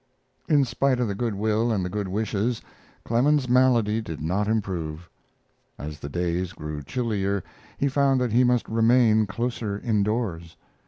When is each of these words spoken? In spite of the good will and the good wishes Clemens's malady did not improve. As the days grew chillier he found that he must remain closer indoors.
In 0.49 0.65
spite 0.65 0.99
of 0.99 1.07
the 1.07 1.13
good 1.13 1.35
will 1.35 1.71
and 1.71 1.85
the 1.85 1.87
good 1.87 2.07
wishes 2.07 2.59
Clemens's 3.05 3.47
malady 3.47 4.01
did 4.01 4.19
not 4.19 4.47
improve. 4.47 5.07
As 5.77 5.99
the 5.99 6.09
days 6.09 6.53
grew 6.53 6.81
chillier 6.81 7.43
he 7.77 7.87
found 7.87 8.19
that 8.19 8.31
he 8.31 8.43
must 8.43 8.67
remain 8.67 9.27
closer 9.27 9.77
indoors. 9.79 10.57